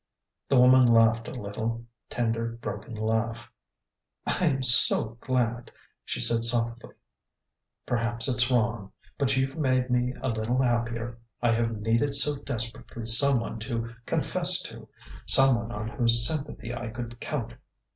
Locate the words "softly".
6.43-6.95